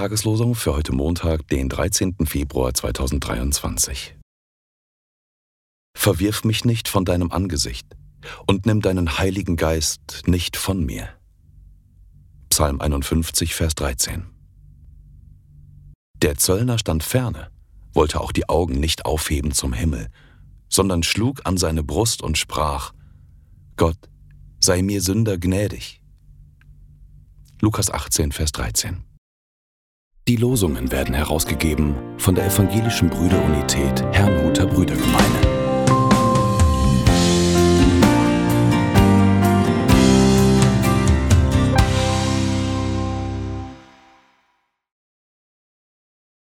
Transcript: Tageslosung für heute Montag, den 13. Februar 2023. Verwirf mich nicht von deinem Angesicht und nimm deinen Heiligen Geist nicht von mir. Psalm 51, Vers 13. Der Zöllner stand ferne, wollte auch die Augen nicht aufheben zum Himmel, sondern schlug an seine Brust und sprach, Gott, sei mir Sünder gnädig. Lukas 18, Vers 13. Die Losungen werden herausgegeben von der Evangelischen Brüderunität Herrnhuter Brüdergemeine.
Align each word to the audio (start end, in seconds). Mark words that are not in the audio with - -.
Tageslosung 0.00 0.54
für 0.54 0.74
heute 0.74 0.92
Montag, 0.92 1.46
den 1.48 1.68
13. 1.68 2.16
Februar 2.24 2.72
2023. 2.72 4.16
Verwirf 5.94 6.42
mich 6.44 6.64
nicht 6.64 6.88
von 6.88 7.04
deinem 7.04 7.30
Angesicht 7.32 7.86
und 8.46 8.64
nimm 8.66 8.80
deinen 8.80 9.18
Heiligen 9.18 9.56
Geist 9.56 10.22
nicht 10.26 10.56
von 10.56 10.84
mir. 10.86 11.10
Psalm 12.48 12.80
51, 12.80 13.54
Vers 13.54 13.74
13. 13.74 14.24
Der 16.14 16.36
Zöllner 16.38 16.78
stand 16.78 17.02
ferne, 17.02 17.50
wollte 17.92 18.20
auch 18.20 18.32
die 18.32 18.48
Augen 18.48 18.80
nicht 18.80 19.04
aufheben 19.04 19.52
zum 19.52 19.72
Himmel, 19.72 20.08
sondern 20.68 21.02
schlug 21.02 21.42
an 21.44 21.56
seine 21.56 21.82
Brust 21.82 22.22
und 22.22 22.38
sprach, 22.38 22.92
Gott, 23.76 23.98
sei 24.60 24.82
mir 24.82 25.02
Sünder 25.02 25.36
gnädig. 25.36 26.00
Lukas 27.62 27.90
18, 27.90 28.32
Vers 28.32 28.52
13. 28.52 29.02
Die 30.26 30.36
Losungen 30.36 30.90
werden 30.90 31.14
herausgegeben 31.14 31.94
von 32.16 32.34
der 32.34 32.46
Evangelischen 32.46 33.10
Brüderunität 33.10 34.02
Herrnhuter 34.12 34.64
Brüdergemeine. 34.64 35.39